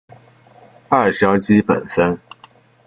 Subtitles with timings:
[0.89, 2.17] 二硝基苯酚